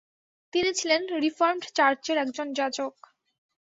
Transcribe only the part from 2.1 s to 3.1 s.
একজন যাজক।